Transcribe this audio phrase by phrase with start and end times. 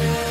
[0.00, 0.23] future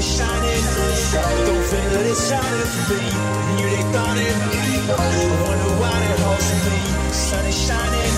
[0.00, 0.64] is shining.
[1.46, 3.04] Don't feel it is shining for me.
[3.48, 4.36] And you they thought it.
[5.44, 6.80] Wonder why it holds for me.
[7.12, 8.12] Sun is shining.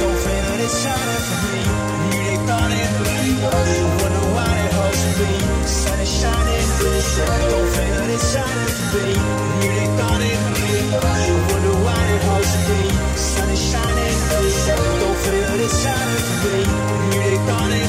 [0.00, 1.60] Don't feel it is shining for me.
[2.00, 2.88] And you they thought it.
[4.00, 5.32] Wonder why it holds for me.
[5.68, 6.64] Sun is shining.
[7.52, 9.12] Don't feel it is shining for me.
[9.52, 10.38] And you they thought it.
[11.52, 12.82] Wonder why it holds for me.
[13.28, 14.14] Sun is shining.
[15.00, 16.60] Don't feel it is shining for me.
[17.02, 17.88] And you they thought it.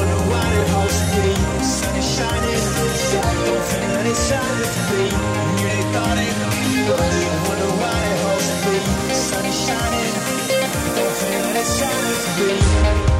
[0.00, 2.64] Wonder why it holds for me the sun is shining
[3.44, 5.04] Don't that it's time to be
[5.68, 6.36] it
[6.88, 8.76] But you wonder why it has to be
[9.14, 10.14] Sun is shining
[10.96, 13.19] Don't that it's time to be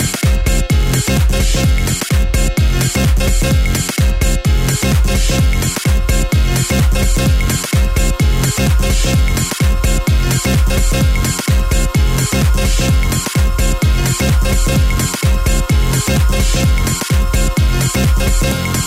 [18.41, 18.80] Thank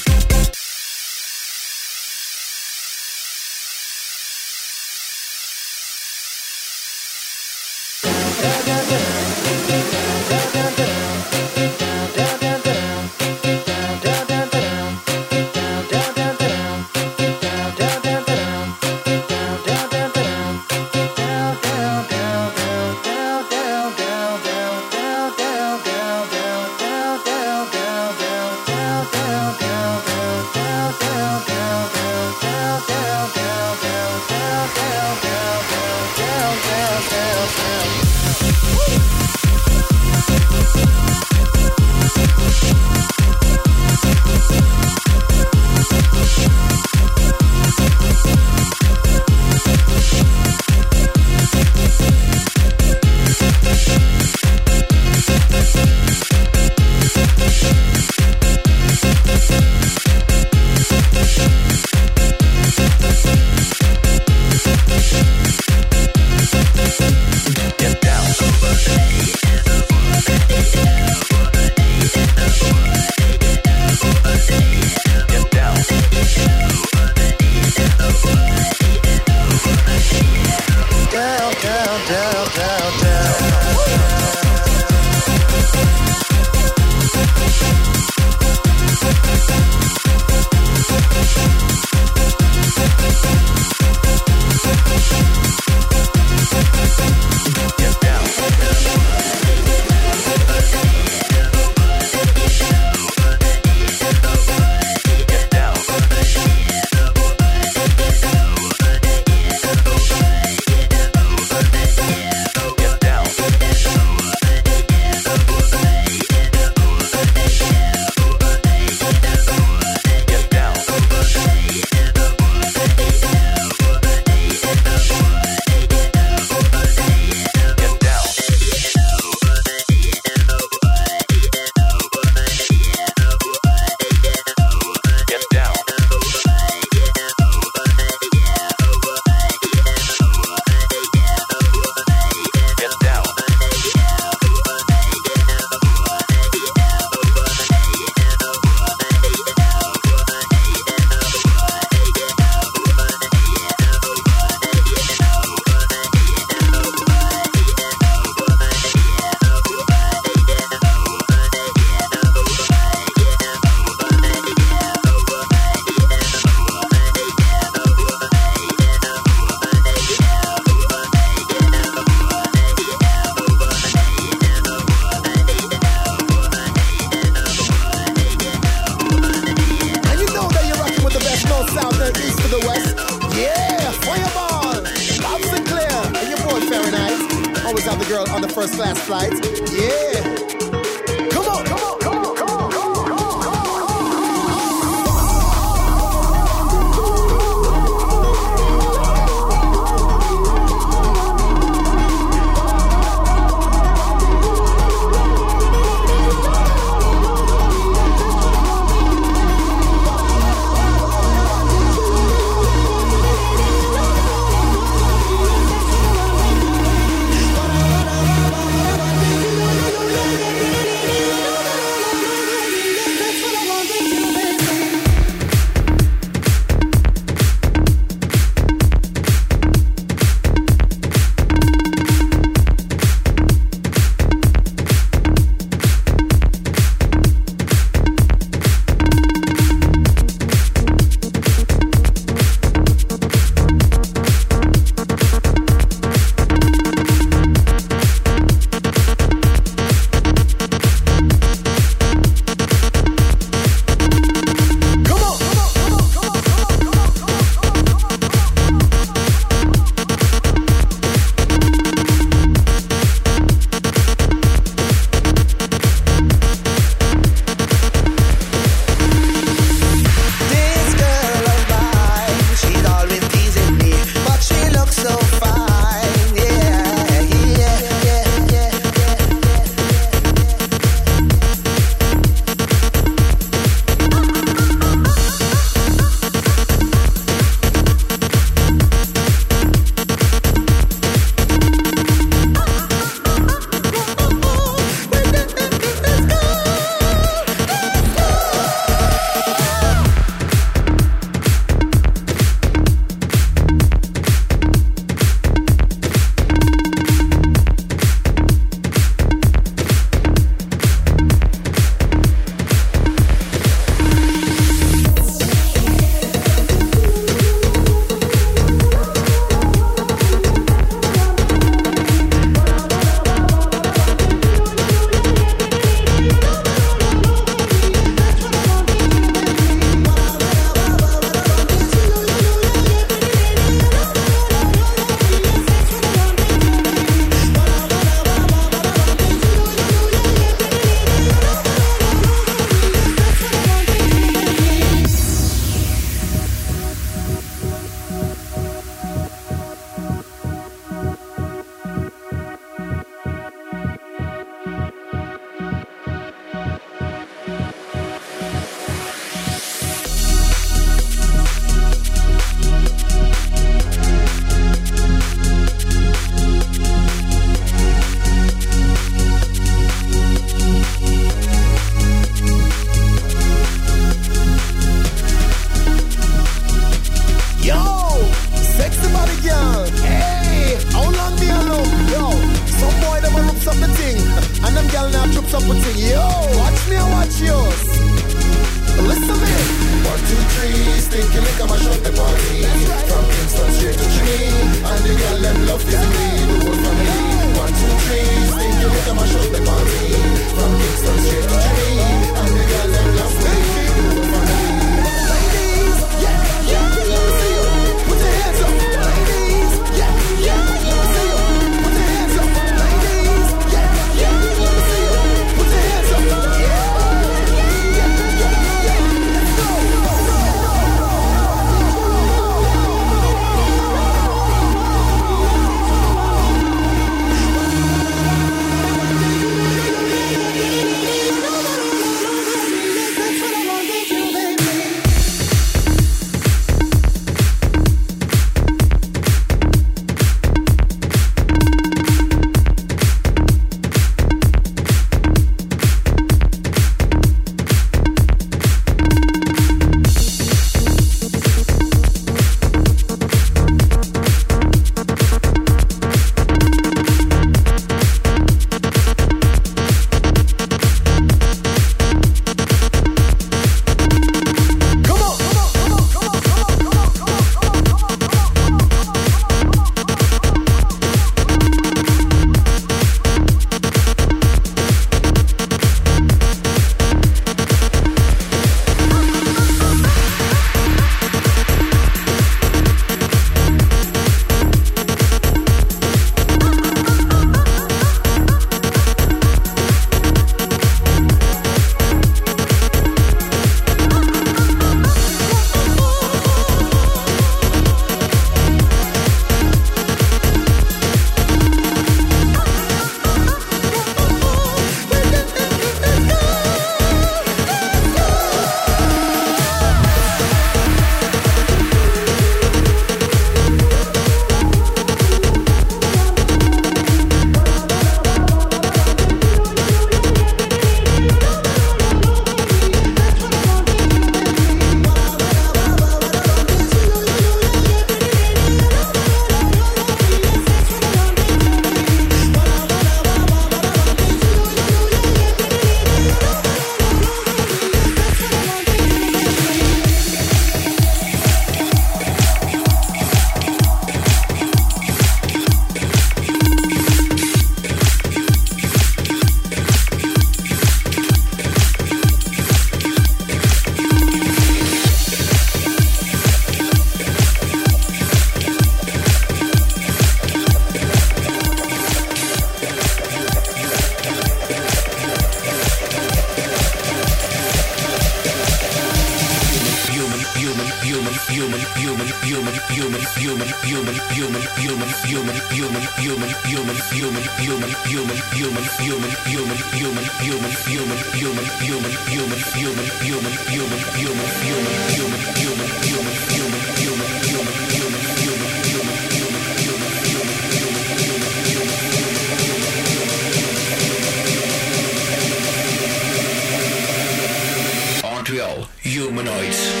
[599.11, 600.00] humanoids.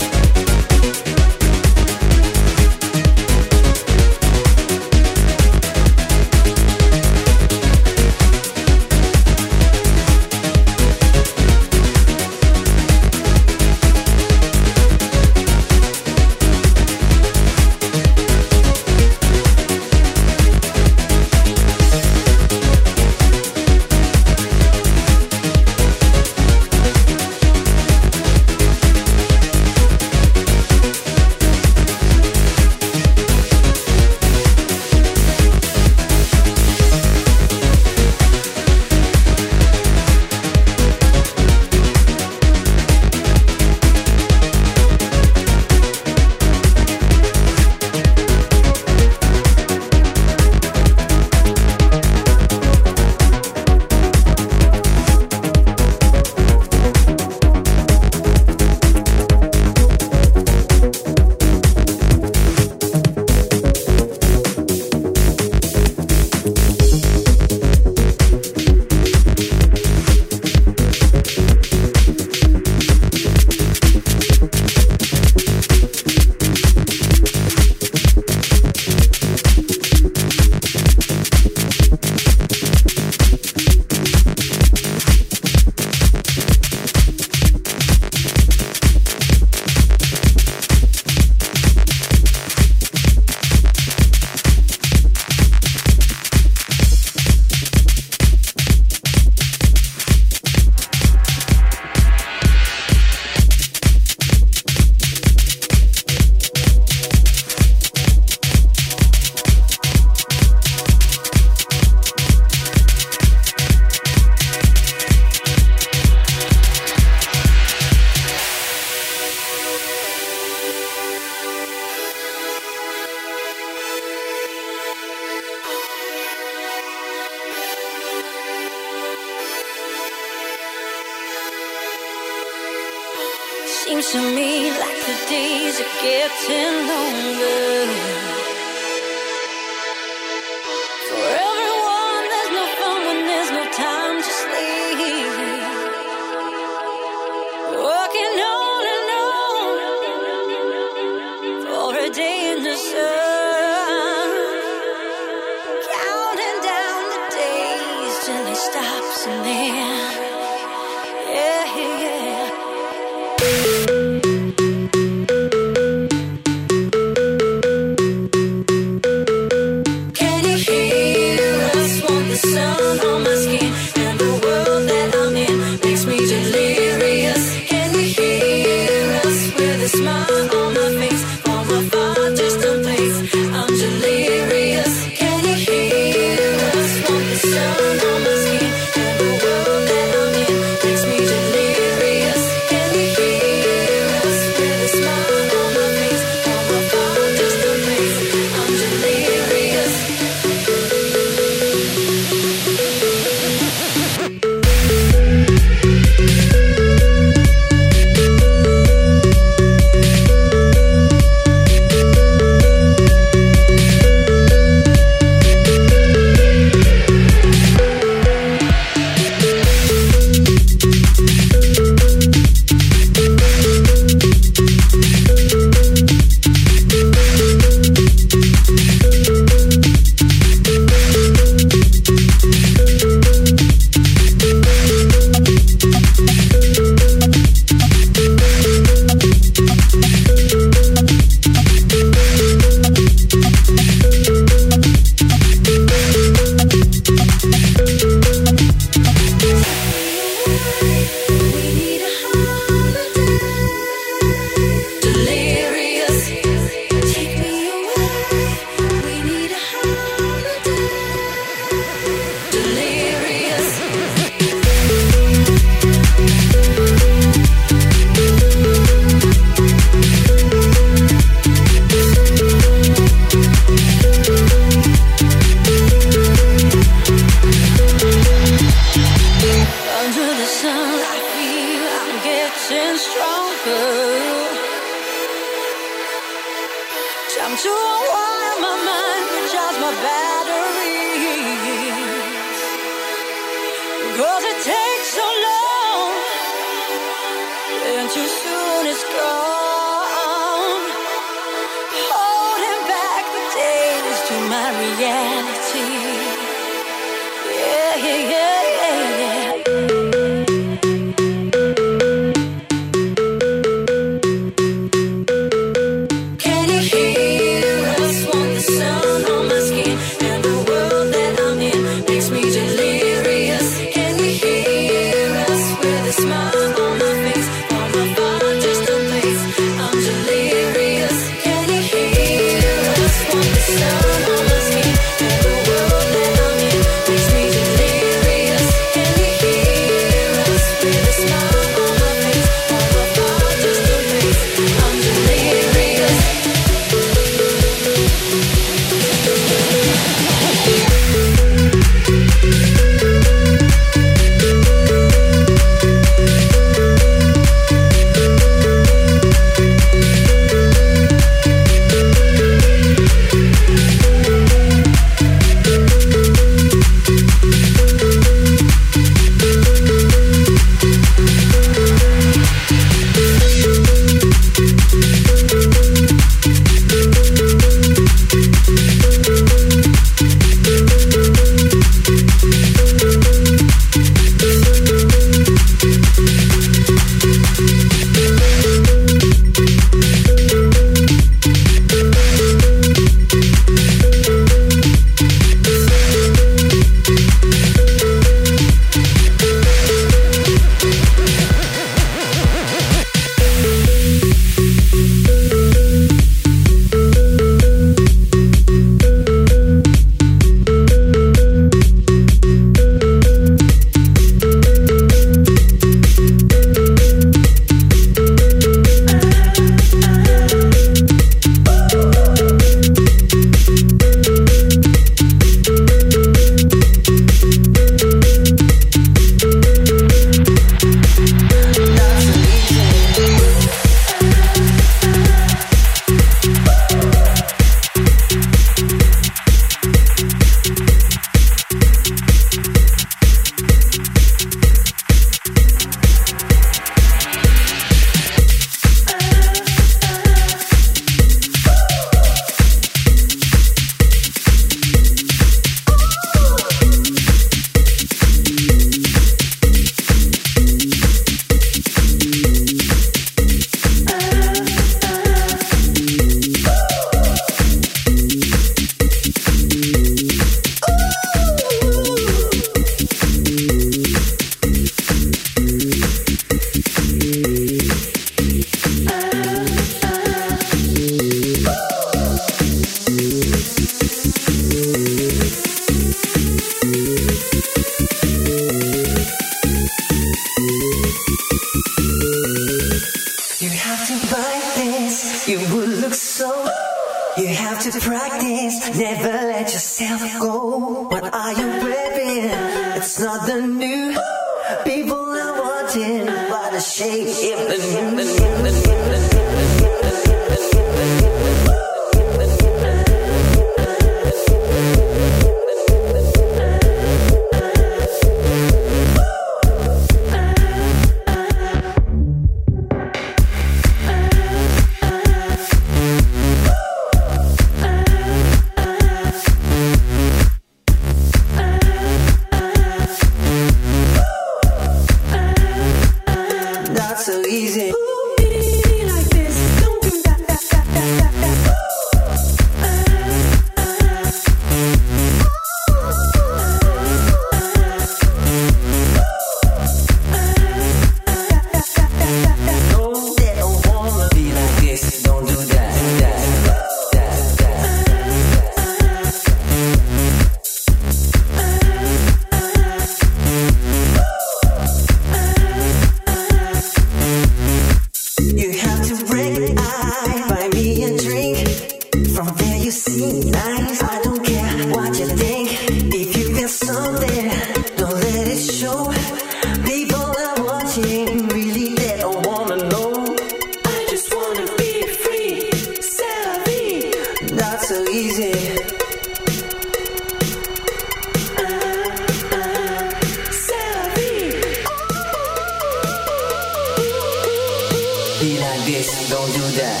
[598.84, 600.00] this, don't do that.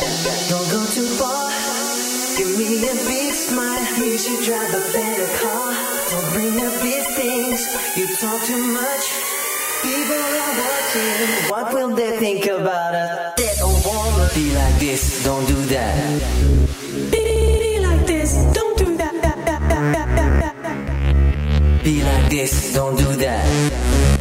[0.50, 1.48] Don't go too far.
[2.36, 3.80] Give me a big smile.
[3.96, 5.72] You should drive a better car.
[6.10, 7.60] Don't bring up these things.
[7.96, 9.04] You talk too much.
[9.82, 11.50] People are watching.
[11.50, 13.34] What will they think about us?
[13.36, 15.24] They don't wanna be like this.
[15.24, 15.94] Don't do that.
[17.10, 18.34] Be like this.
[18.52, 19.14] Don't do that.
[19.22, 19.44] that.
[21.84, 22.74] Be like this.
[22.74, 24.13] Don't do that.